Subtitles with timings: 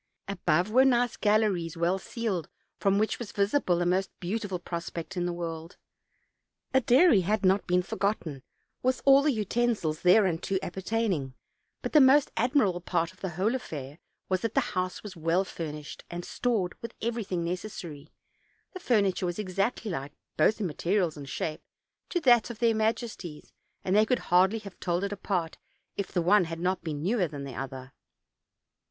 [0.27, 5.27] Above were nice galleries, well ceiled, from which was visible the most beautiful prospect in
[5.27, 5.77] the world.
[6.73, 8.41] A dairy had not been forgotten,
[8.81, 11.35] with all the utensils thereunto appertain ing;
[11.83, 15.43] but the most admirable part of the whole affair was, that the house was well
[15.43, 18.09] furnished and stored with every thing necessary;
[18.73, 21.61] the furniture was exactly like, both in materials and shape,
[22.09, 25.59] to that of their majesties, and they could hardly have told it apart,
[25.95, 27.93] if the one had not been newer than the other.